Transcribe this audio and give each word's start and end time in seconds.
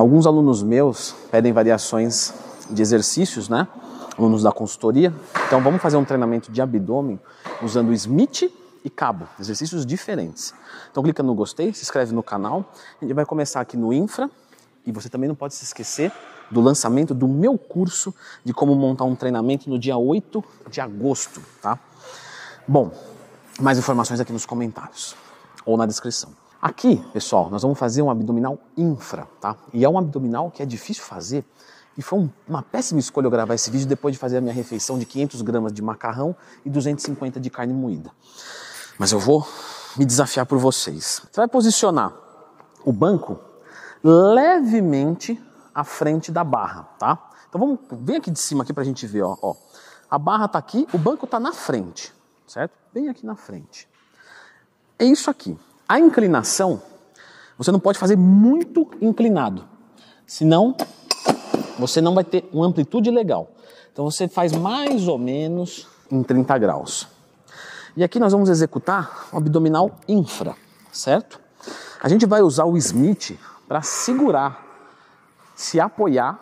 Alguns 0.00 0.26
alunos 0.26 0.62
meus 0.62 1.14
pedem 1.30 1.52
variações 1.52 2.32
de 2.70 2.80
exercícios, 2.80 3.50
né? 3.50 3.68
Alunos 4.16 4.42
da 4.42 4.50
consultoria. 4.50 5.12
Então 5.46 5.62
vamos 5.62 5.82
fazer 5.82 5.98
um 5.98 6.06
treinamento 6.06 6.50
de 6.50 6.62
abdômen 6.62 7.20
usando 7.62 7.92
Smith 7.92 8.50
e 8.82 8.88
cabo, 8.88 9.28
exercícios 9.38 9.84
diferentes. 9.84 10.54
Então 10.90 11.02
clica 11.02 11.22
no 11.22 11.34
gostei, 11.34 11.74
se 11.74 11.82
inscreve 11.82 12.14
no 12.14 12.22
canal. 12.22 12.72
A 12.98 13.04
gente 13.04 13.12
vai 13.12 13.26
começar 13.26 13.60
aqui 13.60 13.76
no 13.76 13.92
infra 13.92 14.30
e 14.86 14.90
você 14.90 15.10
também 15.10 15.28
não 15.28 15.34
pode 15.34 15.54
se 15.54 15.64
esquecer 15.64 16.10
do 16.50 16.62
lançamento 16.62 17.12
do 17.12 17.28
meu 17.28 17.58
curso 17.58 18.14
de 18.42 18.54
como 18.54 18.74
montar 18.74 19.04
um 19.04 19.14
treinamento 19.14 19.68
no 19.68 19.78
dia 19.78 19.98
8 19.98 20.42
de 20.70 20.80
agosto, 20.80 21.42
tá? 21.60 21.78
Bom, 22.66 22.90
mais 23.60 23.76
informações 23.76 24.18
aqui 24.18 24.32
nos 24.32 24.46
comentários 24.46 25.14
ou 25.66 25.76
na 25.76 25.84
descrição. 25.84 26.30
Aqui, 26.60 27.02
pessoal, 27.10 27.48
nós 27.48 27.62
vamos 27.62 27.78
fazer 27.78 28.02
um 28.02 28.10
abdominal 28.10 28.58
infra, 28.76 29.26
tá? 29.40 29.56
E 29.72 29.82
é 29.82 29.88
um 29.88 29.96
abdominal 29.96 30.50
que 30.50 30.62
é 30.62 30.66
difícil 30.66 31.02
fazer 31.02 31.42
e 31.96 32.02
foi 32.02 32.18
um, 32.18 32.30
uma 32.46 32.62
péssima 32.62 33.00
escolha 33.00 33.26
eu 33.26 33.30
gravar 33.30 33.54
esse 33.54 33.70
vídeo 33.70 33.86
depois 33.86 34.14
de 34.14 34.18
fazer 34.18 34.36
a 34.36 34.40
minha 34.42 34.52
refeição 34.52 34.98
de 34.98 35.06
500 35.06 35.40
gramas 35.40 35.72
de 35.72 35.80
macarrão 35.80 36.36
e 36.62 36.68
250 36.68 37.40
de 37.40 37.48
carne 37.48 37.72
moída. 37.72 38.10
Mas 38.98 39.10
eu 39.10 39.18
vou 39.18 39.48
me 39.96 40.04
desafiar 40.04 40.44
por 40.44 40.58
vocês. 40.58 41.22
Você 41.32 41.40
vai 41.40 41.48
posicionar 41.48 42.12
o 42.84 42.92
banco 42.92 43.38
levemente 44.04 45.42
à 45.74 45.82
frente 45.82 46.30
da 46.30 46.44
barra, 46.44 46.82
tá? 46.98 47.30
Então 47.48 47.58
vamos, 47.58 47.78
vem 47.90 48.16
aqui 48.16 48.30
de 48.30 48.38
cima 48.38 48.64
aqui 48.64 48.74
pra 48.74 48.84
gente 48.84 49.06
ver, 49.06 49.22
ó. 49.22 49.34
ó. 49.40 49.54
A 50.10 50.18
barra 50.18 50.46
tá 50.46 50.58
aqui, 50.58 50.86
o 50.92 50.98
banco 50.98 51.26
tá 51.26 51.40
na 51.40 51.54
frente, 51.54 52.12
certo? 52.46 52.74
Bem 52.92 53.08
aqui 53.08 53.24
na 53.24 53.34
frente. 53.34 53.88
É 54.98 55.06
isso 55.06 55.30
aqui. 55.30 55.58
A 55.90 55.98
inclinação, 55.98 56.80
você 57.58 57.72
não 57.72 57.80
pode 57.80 57.98
fazer 57.98 58.14
muito 58.14 58.88
inclinado, 59.00 59.64
senão 60.24 60.76
você 61.80 62.00
não 62.00 62.14
vai 62.14 62.22
ter 62.22 62.48
uma 62.52 62.64
amplitude 62.64 63.10
legal. 63.10 63.50
Então 63.92 64.08
você 64.08 64.28
faz 64.28 64.52
mais 64.52 65.08
ou 65.08 65.18
menos 65.18 65.88
em 66.08 66.22
30 66.22 66.58
graus. 66.58 67.08
E 67.96 68.04
aqui 68.04 68.20
nós 68.20 68.32
vamos 68.32 68.48
executar 68.48 69.26
o 69.32 69.38
abdominal 69.38 69.98
infra, 70.06 70.54
certo? 70.92 71.40
A 72.00 72.08
gente 72.08 72.24
vai 72.24 72.40
usar 72.40 72.66
o 72.66 72.76
Smith 72.76 73.36
para 73.66 73.82
segurar, 73.82 74.64
se 75.56 75.80
apoiar 75.80 76.38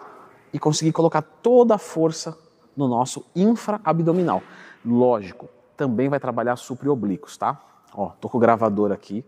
e 0.53 0.59
conseguir 0.59 0.93
colocar 0.93 1.23
toda 1.23 1.77
a 1.77 1.79
força 1.79 2.37
no 2.77 2.87
nosso 2.87 3.25
infra-abdominal. 3.35 4.43
Lógico, 4.85 5.49
também 5.75 6.11
vai 6.11 6.21
trabalhar 6.21 6.57
supraoblíquos, 6.57 7.39
tá? 7.39 7.59
Ó, 7.95 8.11
tô 8.21 8.29
com 8.29 8.37
o 8.37 8.41
gravador 8.41 8.93
aqui. 8.93 9.25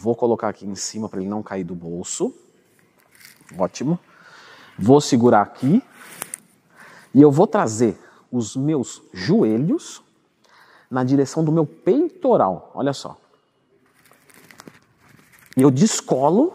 Vou 0.00 0.14
colocar 0.14 0.48
aqui 0.48 0.64
em 0.64 0.76
cima 0.76 1.08
para 1.08 1.18
ele 1.18 1.28
não 1.28 1.42
cair 1.42 1.64
do 1.64 1.74
bolso. 1.74 2.32
Ótimo. 3.58 3.98
Vou 4.78 5.00
segurar 5.00 5.42
aqui 5.42 5.82
e 7.12 7.20
eu 7.20 7.32
vou 7.32 7.48
trazer 7.48 7.98
os 8.30 8.54
meus 8.54 9.02
joelhos 9.12 10.00
na 10.88 11.02
direção 11.02 11.44
do 11.44 11.50
meu 11.50 11.66
peitoral. 11.66 12.70
Olha 12.76 12.92
só. 12.92 13.16
E 15.56 15.62
eu 15.62 15.70
descolo 15.70 16.54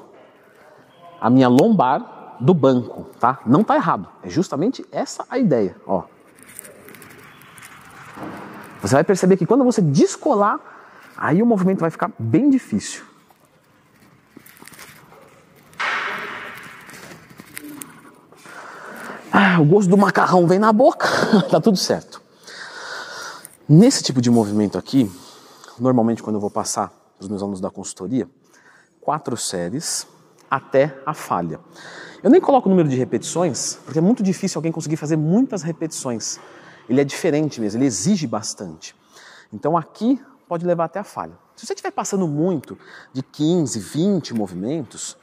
a 1.20 1.30
minha 1.30 1.50
lombar 1.50 2.38
do 2.40 2.54
banco, 2.54 3.10
tá? 3.20 3.42
Não 3.46 3.62
tá 3.62 3.76
errado. 3.76 4.08
É 4.24 4.30
justamente 4.30 4.86
essa 4.90 5.26
a 5.30 5.38
ideia, 5.38 5.76
ó. 5.86 6.06
Você 8.82 8.96
vai 8.96 9.04
perceber 9.04 9.36
que 9.36 9.46
quando 9.46 9.66
você 9.66 9.82
descolar, 9.82 10.62
aí 11.18 11.44
o 11.44 11.46
movimento 11.46 11.82
vai 11.82 11.90
ficar 11.90 12.10
bem 12.18 12.50
difícil. 12.50 13.12
O 19.64 19.66
gosto 19.66 19.90
do 19.90 19.98
macarrão 19.98 20.46
vem 20.46 20.60
na 20.60 20.74
boca, 20.74 21.08
tá 21.50 21.62
tudo 21.62 21.78
certo. 21.78 22.22
Nesse 23.68 24.04
tipo 24.04 24.22
de 24.22 24.30
movimento 24.30 24.78
aqui, 24.78 25.10
normalmente 25.80 26.22
quando 26.22 26.36
eu 26.36 26.42
vou 26.42 26.52
passar 26.52 26.90
para 26.90 27.24
os 27.24 27.30
meus 27.30 27.42
alunos 27.42 27.62
da 27.62 27.70
consultoria, 27.70 28.28
quatro 29.00 29.38
séries 29.38 30.06
até 30.52 30.94
a 31.06 31.14
falha. 31.14 31.62
Eu 32.22 32.30
nem 32.30 32.42
coloco 32.42 32.68
o 32.68 32.70
número 32.70 32.90
de 32.90 32.98
repetições, 32.98 33.80
porque 33.86 34.00
é 34.00 34.02
muito 34.02 34.22
difícil 34.22 34.60
alguém 34.60 34.72
conseguir 34.72 34.98
fazer 34.98 35.16
muitas 35.16 35.62
repetições. 35.64 36.42
Ele 36.90 37.00
é 37.00 37.06
diferente 37.06 37.62
mesmo, 37.62 37.80
ele 37.80 37.86
exige 37.86 38.28
bastante. 38.28 38.94
Então 39.52 39.78
aqui 39.78 40.22
pode 40.46 40.66
levar 40.66 40.86
até 40.86 41.00
a 41.00 41.06
falha. 41.06 41.40
Se 41.56 41.66
você 41.66 41.72
estiver 41.72 41.92
passando 41.92 42.28
muito 42.28 42.78
de 43.14 43.24
15, 43.24 43.80
20 43.80 44.34
movimentos, 44.34 45.16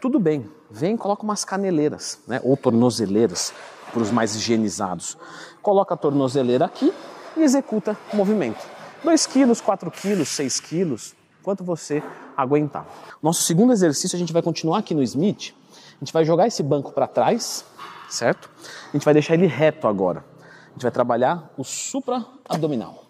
tudo 0.00 0.20
bem, 0.20 0.48
vem 0.70 0.94
e 0.94 0.98
coloca 0.98 1.24
umas 1.24 1.44
caneleiras, 1.44 2.20
né, 2.28 2.40
ou 2.44 2.56
tornozeleiras, 2.56 3.52
para 3.92 4.02
os 4.02 4.10
mais 4.10 4.34
higienizados. 4.34 5.16
Coloca 5.62 5.94
a 5.94 5.96
tornozeleira 5.96 6.64
aqui 6.64 6.92
e 7.36 7.42
executa 7.42 7.96
o 8.12 8.16
movimento. 8.16 8.64
2 9.04 9.26
quilos, 9.26 9.60
4 9.60 9.90
quilos, 9.90 10.28
6 10.28 10.60
quilos, 10.60 11.14
quanto 11.42 11.62
você 11.62 12.02
aguentar. 12.36 12.86
Nosso 13.22 13.42
segundo 13.42 13.72
exercício, 13.72 14.16
a 14.16 14.18
gente 14.18 14.32
vai 14.32 14.42
continuar 14.42 14.78
aqui 14.78 14.94
no 14.94 15.02
Smith. 15.02 15.54
A 15.96 16.04
gente 16.04 16.12
vai 16.12 16.24
jogar 16.24 16.46
esse 16.46 16.62
banco 16.62 16.92
para 16.92 17.06
trás, 17.06 17.64
certo? 18.08 18.50
A 18.88 18.92
gente 18.92 19.04
vai 19.04 19.14
deixar 19.14 19.34
ele 19.34 19.46
reto 19.46 19.86
agora. 19.86 20.24
A 20.66 20.72
gente 20.72 20.82
vai 20.82 20.90
trabalhar 20.90 21.52
o 21.56 21.64
supra-abdominal. 21.64 23.04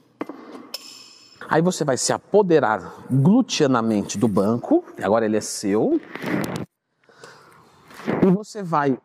Aí 1.50 1.62
você 1.62 1.82
vai 1.82 1.96
se 1.96 2.12
apoderar 2.12 2.92
gluteanamente 3.10 4.18
do 4.18 4.28
banco, 4.28 4.84
agora 5.02 5.24
ele 5.24 5.38
é 5.38 5.40
seu, 5.40 5.98
e 8.22 8.26
você 8.26 8.62
vai 8.62 8.98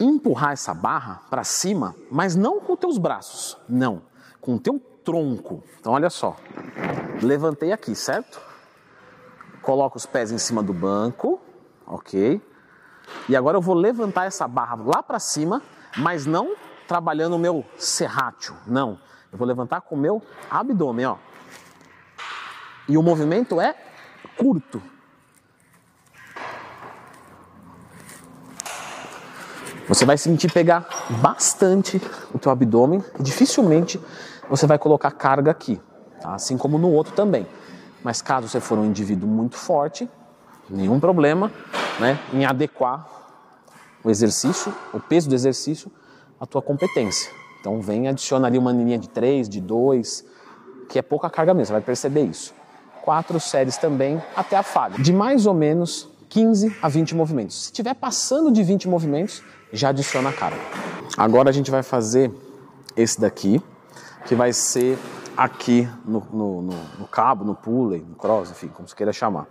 empurrar 0.00 0.52
essa 0.52 0.72
barra 0.72 1.20
para 1.28 1.44
cima, 1.44 1.94
mas 2.10 2.34
não 2.34 2.60
com 2.60 2.72
os 2.72 2.78
teus 2.78 2.98
braços, 2.98 3.56
não, 3.68 4.02
com 4.40 4.54
o 4.54 4.58
teu 4.58 4.80
tronco. 5.04 5.62
Então 5.78 5.92
olha 5.92 6.08
só, 6.08 6.36
levantei 7.22 7.70
aqui, 7.72 7.94
certo? 7.94 8.40
Coloco 9.62 9.98
os 9.98 10.06
pés 10.06 10.32
em 10.32 10.38
cima 10.38 10.62
do 10.62 10.72
banco, 10.72 11.40
ok? 11.86 12.40
E 13.28 13.36
agora 13.36 13.56
eu 13.56 13.60
vou 13.60 13.74
levantar 13.74 14.24
essa 14.24 14.48
barra 14.48 14.76
lá 14.76 15.02
para 15.02 15.18
cima, 15.18 15.62
mas 15.98 16.24
não 16.24 16.54
trabalhando 16.88 17.36
o 17.36 17.38
meu 17.38 17.64
serrátil, 17.76 18.54
não. 18.66 18.98
Eu 19.30 19.38
vou 19.38 19.46
levantar 19.46 19.82
com 19.82 19.94
o 19.94 19.98
meu 19.98 20.22
abdômen, 20.50 21.06
ó. 21.06 21.16
E 22.88 22.96
o 22.96 23.02
movimento 23.02 23.60
é 23.60 23.76
curto, 24.36 24.82
Você 29.90 30.04
vai 30.04 30.16
sentir 30.16 30.52
pegar 30.52 30.88
bastante 31.20 32.00
o 32.32 32.38
teu 32.38 32.52
abdômen 32.52 33.02
e 33.18 33.24
dificilmente 33.24 34.00
você 34.48 34.64
vai 34.64 34.78
colocar 34.78 35.10
carga 35.10 35.50
aqui, 35.50 35.80
tá? 36.20 36.32
assim 36.32 36.56
como 36.56 36.78
no 36.78 36.88
outro 36.92 37.12
também. 37.12 37.44
Mas 38.00 38.22
caso 38.22 38.46
você 38.46 38.60
for 38.60 38.78
um 38.78 38.84
indivíduo 38.84 39.28
muito 39.28 39.56
forte, 39.56 40.08
nenhum 40.68 41.00
problema 41.00 41.50
né, 41.98 42.20
em 42.32 42.44
adequar 42.44 43.04
o 44.04 44.10
exercício, 44.10 44.72
o 44.94 45.00
peso 45.00 45.28
do 45.28 45.34
exercício, 45.34 45.90
à 46.38 46.46
tua 46.46 46.62
competência. 46.62 47.28
Então 47.58 47.80
vem 47.80 48.06
adiciona 48.06 48.46
ali 48.46 48.58
uma 48.58 48.70
linha 48.70 48.96
de 48.96 49.08
3, 49.08 49.48
de 49.48 49.60
2, 49.60 50.24
que 50.88 51.00
é 51.00 51.02
pouca 51.02 51.28
carga 51.28 51.52
mesmo, 51.52 51.66
você 51.66 51.72
vai 51.72 51.82
perceber 51.82 52.22
isso. 52.22 52.54
Quatro 53.02 53.40
séries 53.40 53.76
também 53.76 54.22
até 54.36 54.56
a 54.56 54.62
falha, 54.62 54.94
de 55.02 55.12
mais 55.12 55.46
ou 55.46 55.54
menos 55.54 56.08
15 56.30 56.76
a 56.80 56.88
20 56.88 57.14
movimentos. 57.16 57.64
Se 57.64 57.64
estiver 57.66 57.94
passando 57.94 58.52
de 58.52 58.62
20 58.62 58.88
movimentos, 58.88 59.42
já 59.72 59.88
adiciona 59.88 60.30
a 60.30 60.32
carga. 60.32 60.60
Agora 61.16 61.50
a 61.50 61.52
gente 61.52 61.72
vai 61.72 61.82
fazer 61.82 62.32
esse 62.96 63.20
daqui, 63.20 63.60
que 64.26 64.36
vai 64.36 64.52
ser 64.52 64.96
aqui 65.36 65.88
no, 66.04 66.24
no, 66.32 66.62
no, 66.62 66.84
no 67.00 67.06
cabo, 67.08 67.44
no 67.44 67.56
pulley, 67.56 68.00
no 68.08 68.14
cross, 68.14 68.50
enfim, 68.50 68.68
como 68.68 68.88
você 68.88 68.94
queira 68.94 69.12
chamar. 69.12 69.48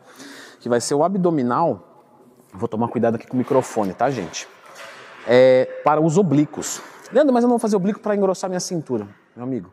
Que 0.62 0.70
vai 0.70 0.80
ser 0.80 0.96
o 0.96 1.04
abdominal. 1.04 2.08
Vou 2.54 2.68
tomar 2.68 2.88
cuidado 2.88 3.16
aqui 3.16 3.28
com 3.28 3.36
o 3.36 3.38
microfone, 3.38 3.94
tá, 3.94 4.10
gente? 4.10 4.48
É 5.28 5.82
para 5.84 6.00
os 6.00 6.18
oblíquos. 6.18 6.82
Leandro, 7.12 7.34
mas 7.34 7.44
eu 7.44 7.48
não 7.48 7.56
vou 7.56 7.60
fazer 7.60 7.76
oblíquo 7.76 8.00
para 8.00 8.16
engrossar 8.16 8.50
minha 8.50 8.60
cintura. 8.60 9.06
Meu 9.36 9.44
amigo, 9.44 9.70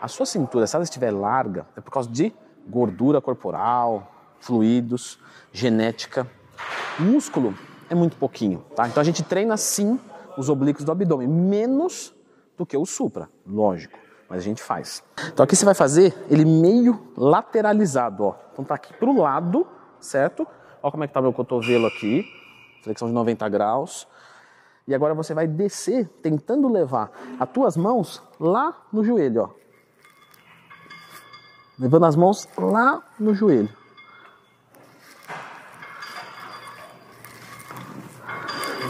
a 0.00 0.06
sua 0.06 0.24
cintura, 0.24 0.68
se 0.68 0.76
ela 0.76 0.84
estiver 0.84 1.10
larga, 1.10 1.66
é 1.76 1.80
por 1.80 1.90
causa 1.90 2.08
de 2.08 2.32
gordura 2.68 3.20
corporal, 3.20 4.36
fluidos, 4.38 5.18
genética. 5.52 6.30
Músculo 6.98 7.54
é 7.90 7.94
muito 7.94 8.16
pouquinho, 8.16 8.64
tá? 8.76 8.86
Então 8.86 9.00
a 9.00 9.04
gente 9.04 9.22
treina 9.22 9.56
sim 9.56 9.98
os 10.38 10.48
oblíquos 10.48 10.84
do 10.84 10.92
abdômen, 10.92 11.26
menos 11.26 12.14
do 12.56 12.64
que 12.64 12.76
o 12.76 12.86
supra, 12.86 13.28
lógico, 13.46 13.98
mas 14.28 14.38
a 14.38 14.42
gente 14.42 14.62
faz. 14.62 15.02
Então 15.32 15.42
aqui 15.42 15.56
você 15.56 15.64
vai 15.64 15.74
fazer 15.74 16.14
ele 16.30 16.44
meio 16.44 17.12
lateralizado, 17.16 18.24
ó. 18.24 18.36
Então 18.52 18.64
tá 18.64 18.74
aqui 18.74 18.94
pro 18.94 19.20
lado, 19.20 19.66
certo? 19.98 20.46
Ó 20.82 20.90
como 20.90 21.02
é 21.02 21.08
que 21.08 21.14
tá 21.14 21.20
meu 21.20 21.32
cotovelo 21.32 21.86
aqui, 21.86 22.24
flexão 22.82 23.08
de 23.08 23.14
90 23.14 23.48
graus. 23.48 24.06
E 24.86 24.94
agora 24.94 25.14
você 25.14 25.34
vai 25.34 25.46
descer 25.48 26.08
tentando 26.22 26.68
levar 26.68 27.10
as 27.40 27.48
tuas 27.48 27.76
mãos 27.76 28.22
lá 28.38 28.86
no 28.92 29.02
joelho, 29.02 29.42
ó. 29.42 29.50
Levando 31.76 32.04
as 32.04 32.14
mãos 32.14 32.48
lá 32.56 33.02
no 33.18 33.34
joelho. 33.34 33.83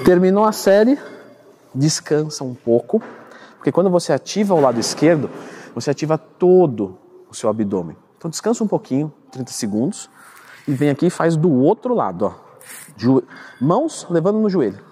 Terminou 0.05 0.45
a 0.45 0.53
série, 0.53 0.99
descansa 1.75 2.45
um 2.45 2.55
pouco, 2.55 3.03
porque 3.57 3.73
quando 3.73 3.89
você 3.89 4.13
ativa 4.13 4.53
o 4.55 4.61
lado 4.61 4.79
esquerdo, 4.79 5.31
você 5.75 5.91
ativa 5.91 6.19
todo 6.19 6.99
o 7.31 7.35
seu 7.35 7.49
abdômen. 7.49 7.97
Então 8.19 8.31
descansa 8.31 8.63
um 8.63 8.69
pouquinho, 8.69 9.11
30 9.31 9.51
segundos, 9.53 10.11
e 10.69 10.73
vem 10.73 10.91
aqui 10.91 11.07
e 11.07 11.11
faz 11.11 11.37
do 11.37 11.51
outro 11.51 11.95
lado, 11.95 12.27
ó. 12.27 12.35
Mãos 13.59 14.07
levando 14.11 14.39
no 14.39 14.51
joelho. 14.51 14.85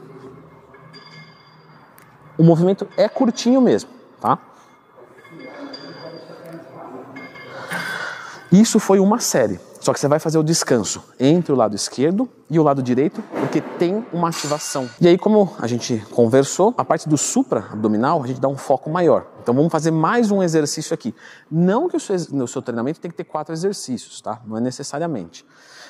O 2.39 2.43
movimento 2.43 2.89
é 2.97 3.07
curtinho 3.09 3.61
mesmo, 3.61 3.91
tá? 4.19 4.39
Isso 8.51 8.81
foi 8.81 8.99
uma 8.99 9.21
série. 9.21 9.61
Só 9.83 9.93
que 9.93 9.99
você 9.99 10.07
vai 10.07 10.21
fazer 10.21 10.39
o 10.39 10.45
descanso 10.45 11.03
entre 11.19 11.51
o 11.53 11.57
lado 11.57 11.75
esquerdo 11.75 12.29
e 12.49 12.57
o 12.57 12.63
lado 12.63 12.81
direito, 12.81 13.21
porque 13.41 13.61
tem 13.61 14.07
uma 14.13 14.29
ativação. 14.29 14.89
E 15.01 15.09
aí, 15.09 15.19
como 15.19 15.57
a 15.59 15.67
gente 15.67 15.99
conversou, 16.13 16.73
a 16.79 16.85
parte 16.85 17.09
do 17.09 17.19
supra-abdominal, 17.19 18.23
a 18.23 18.27
gente 18.29 18.41
dá 18.41 18.47
um 18.47 18.57
foco 18.57 18.89
maior. 18.89 19.27
Então 19.43 19.53
vamos 19.53 19.73
fazer 19.73 19.91
mais 19.91 20.31
um 20.31 20.41
exercício 20.41 20.95
aqui. 20.95 21.13
Não 21.51 21.89
que 21.89 21.97
o 21.97 22.01
seu, 22.01 22.47
seu 22.47 22.63
treinamento 22.63 23.01
tem 23.01 23.11
que 23.11 23.17
ter 23.17 23.25
quatro 23.25 23.53
exercícios, 23.53 24.21
tá? 24.21 24.41
Não 24.47 24.57
é 24.57 24.61
necessariamente. 24.61 25.45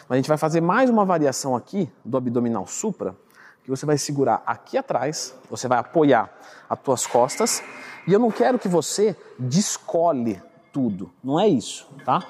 Mas 0.09 0.13
a 0.13 0.17
gente 0.17 0.29
vai 0.29 0.39
fazer 0.39 0.63
mais 0.63 0.89
uma 0.89 1.05
variação 1.05 1.55
aqui 1.55 1.87
do 2.03 2.17
abdominal 2.17 2.67
supra, 2.67 3.15
que 3.63 3.69
você 3.69 3.85
vai 3.85 3.99
segurar 3.99 4.43
aqui 4.47 4.79
atrás, 4.79 5.35
você 5.51 5.69
vai 5.69 5.77
apoiar 5.77 6.33
as 6.67 6.81
tuas 6.81 7.07
costas, 7.07 7.63
e 8.09 8.13
eu 8.15 8.19
não 8.19 8.31
quero 8.31 8.59
que 8.59 8.69
você 8.69 9.15
descole 9.39 10.41
tudo. 10.73 11.13
Não 11.23 11.39
é 11.39 11.47
isso, 11.47 11.87
tá? 12.07 12.27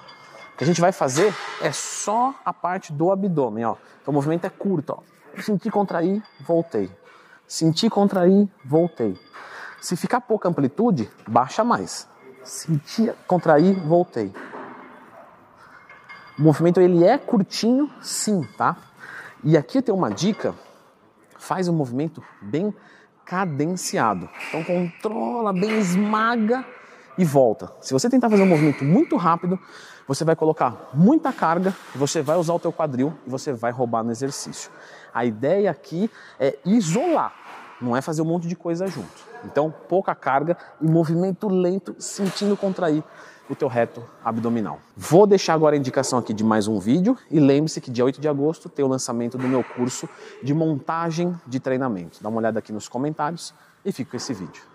Que 0.62 0.64
a 0.64 0.66
gente 0.68 0.80
vai 0.80 0.92
fazer 0.92 1.34
é 1.60 1.72
só 1.72 2.32
a 2.44 2.52
parte 2.52 2.92
do 2.92 3.10
abdômen, 3.10 3.64
ó. 3.64 3.74
Então 4.00 4.12
o 4.12 4.14
movimento 4.14 4.44
é 4.44 4.48
curto, 4.48 4.90
ó. 4.96 5.40
Senti 5.42 5.68
contrair, 5.68 6.22
voltei. 6.46 6.88
Senti 7.48 7.90
contrair, 7.90 8.48
voltei. 8.64 9.18
Se 9.80 9.96
ficar 9.96 10.20
pouca 10.20 10.48
amplitude, 10.48 11.10
baixa 11.26 11.64
mais. 11.64 12.08
Senti 12.44 13.12
contrair, 13.26 13.74
voltei. 13.74 14.32
O 16.38 16.42
movimento 16.42 16.80
ele 16.80 17.02
é 17.02 17.18
curtinho, 17.18 17.90
sim, 18.00 18.48
tá? 18.56 18.76
E 19.42 19.56
aqui 19.56 19.82
tem 19.82 19.92
uma 19.92 20.10
dica, 20.10 20.54
faz 21.38 21.66
um 21.66 21.72
movimento 21.72 22.22
bem 22.40 22.72
cadenciado. 23.24 24.30
Então 24.46 24.62
controla, 24.62 25.52
bem 25.52 25.76
esmaga 25.80 26.64
e 27.16 27.24
volta. 27.24 27.72
Se 27.80 27.92
você 27.92 28.08
tentar 28.08 28.30
fazer 28.30 28.42
um 28.42 28.46
movimento 28.46 28.84
muito 28.84 29.16
rápido, 29.16 29.58
você 30.06 30.24
vai 30.24 30.34
colocar 30.34 30.90
muita 30.92 31.32
carga, 31.32 31.74
você 31.94 32.22
vai 32.22 32.36
usar 32.36 32.54
o 32.54 32.58
teu 32.58 32.72
quadril 32.72 33.12
e 33.26 33.30
você 33.30 33.52
vai 33.52 33.70
roubar 33.70 34.02
no 34.02 34.10
exercício. 34.10 34.70
A 35.12 35.24
ideia 35.24 35.70
aqui 35.70 36.10
é 36.40 36.58
isolar, 36.64 37.32
não 37.80 37.96
é 37.96 38.00
fazer 38.00 38.22
um 38.22 38.26
monte 38.26 38.48
de 38.48 38.56
coisa 38.56 38.86
junto. 38.86 39.32
Então, 39.44 39.74
pouca 39.88 40.14
carga 40.14 40.56
e 40.80 40.86
movimento 40.86 41.48
lento, 41.48 41.94
sentindo 41.98 42.56
contrair 42.56 43.02
o 43.50 43.54
teu 43.54 43.68
reto 43.68 44.02
abdominal. 44.24 44.80
Vou 44.96 45.26
deixar 45.26 45.54
agora 45.54 45.74
a 45.74 45.78
indicação 45.78 46.18
aqui 46.18 46.32
de 46.32 46.44
mais 46.44 46.68
um 46.68 46.78
vídeo 46.78 47.18
e 47.30 47.38
lembre-se 47.38 47.80
que 47.80 47.90
dia 47.90 48.04
8 48.04 48.20
de 48.20 48.28
agosto 48.28 48.68
tem 48.68 48.84
o 48.84 48.88
lançamento 48.88 49.36
do 49.36 49.48
meu 49.48 49.62
curso 49.62 50.08
de 50.42 50.54
montagem 50.54 51.34
de 51.46 51.60
treinamento. 51.60 52.22
Dá 52.22 52.28
uma 52.28 52.38
olhada 52.38 52.58
aqui 52.58 52.72
nos 52.72 52.88
comentários 52.88 53.52
e 53.84 53.92
fica 53.92 54.12
com 54.12 54.16
esse 54.16 54.32
vídeo. 54.32 54.71